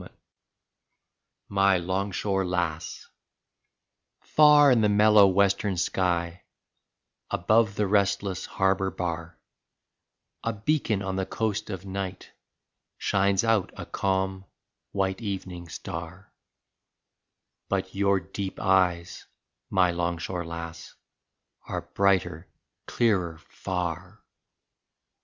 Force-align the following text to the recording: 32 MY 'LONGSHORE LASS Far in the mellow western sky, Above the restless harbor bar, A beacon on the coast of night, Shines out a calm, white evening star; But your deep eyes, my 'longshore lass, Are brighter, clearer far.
32 0.01 0.17
MY 1.49 1.77
'LONGSHORE 1.77 2.43
LASS 2.43 3.07
Far 4.23 4.71
in 4.71 4.81
the 4.81 4.89
mellow 4.89 5.27
western 5.27 5.77
sky, 5.77 6.41
Above 7.29 7.75
the 7.75 7.85
restless 7.85 8.47
harbor 8.47 8.89
bar, 8.89 9.37
A 10.43 10.53
beacon 10.53 11.03
on 11.03 11.17
the 11.17 11.25
coast 11.27 11.69
of 11.69 11.85
night, 11.85 12.31
Shines 12.97 13.43
out 13.43 13.69
a 13.77 13.85
calm, 13.85 14.45
white 14.91 15.21
evening 15.21 15.69
star; 15.69 16.33
But 17.69 17.93
your 17.93 18.19
deep 18.19 18.59
eyes, 18.59 19.27
my 19.69 19.91
'longshore 19.91 20.45
lass, 20.47 20.95
Are 21.67 21.81
brighter, 21.81 22.47
clearer 22.87 23.37
far. 23.51 24.23